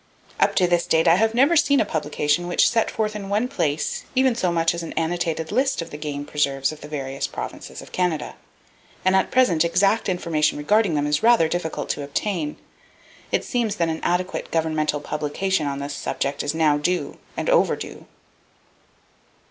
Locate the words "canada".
7.91-8.33